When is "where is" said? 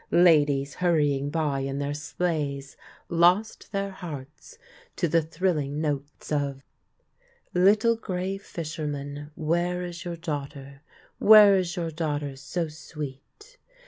9.35-10.03, 11.19-11.75